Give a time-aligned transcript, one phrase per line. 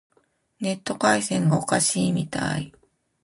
[0.61, 2.73] ネット回線がおかしいみたい。